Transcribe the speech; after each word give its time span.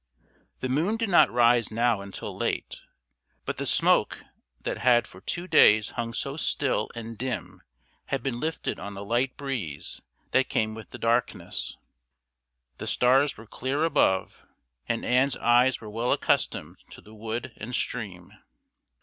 The 0.61 0.67
moon 0.67 0.97
did 0.97 1.09
not 1.09 1.29
rise 1.29 1.69
now 1.69 2.01
until 2.01 2.35
late, 2.35 2.81
but 3.45 3.57
the 3.57 3.67
smoke 3.67 4.23
that 4.61 4.79
had 4.79 5.05
for 5.05 5.21
two 5.21 5.47
days 5.47 5.91
hung 5.91 6.15
so 6.15 6.37
still 6.37 6.89
and 6.95 7.15
dim 7.15 7.61
had 8.05 8.23
been 8.23 8.39
lifted 8.39 8.79
on 8.79 8.97
a 8.97 9.03
light 9.03 9.37
breeze 9.37 10.01
that 10.31 10.49
came 10.49 10.73
with 10.73 10.89
the 10.89 10.97
darkness. 10.97 11.77
The 12.79 12.87
stars 12.87 13.37
were 13.37 13.45
clear 13.45 13.83
above, 13.83 14.41
and 14.89 15.05
Ann's 15.05 15.37
eyes 15.37 15.79
were 15.81 15.89
well 15.91 16.11
accustomed 16.11 16.79
to 16.89 17.01
the 17.01 17.13
wood 17.13 17.51
and 17.57 17.75
stream. 17.75 18.33